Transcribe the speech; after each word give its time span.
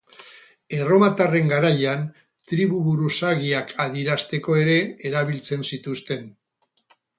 Erromatarren 0.77 1.51
garaian, 1.51 2.07
tribu-buruzagiak 2.53 3.75
adierazteko 3.87 4.59
ere 4.65 4.81
erabiltzen 5.13 5.71
zituzten. 5.73 6.29